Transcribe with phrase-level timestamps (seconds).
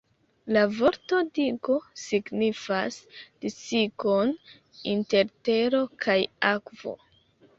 [0.55, 2.97] La vorto 'digo' signifas
[3.45, 4.33] disigon
[4.95, 6.17] inter tero kaj
[6.53, 6.95] akvo.